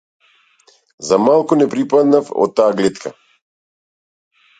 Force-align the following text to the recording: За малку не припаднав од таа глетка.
За 1.09 1.17
малку 1.25 1.57
не 1.59 1.67
припаднав 1.73 2.31
од 2.45 2.55
таа 2.61 2.67
глетка. 2.79 3.13